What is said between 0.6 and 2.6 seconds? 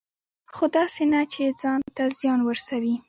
داسې نه چې ځان ته زیان